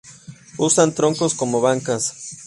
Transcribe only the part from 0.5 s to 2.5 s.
Usan troncos como bancas.